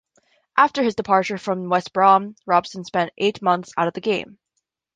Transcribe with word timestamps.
After 0.57 0.81
his 0.81 0.95
departure 0.95 1.37
from 1.37 1.69
West 1.69 1.93
Brom, 1.93 2.35
Robson 2.47 2.83
spent 2.83 3.13
eight 3.19 3.39
months 3.43 3.71
out 3.77 3.87
of 3.87 3.93
the 3.93 4.01
game. 4.01 4.39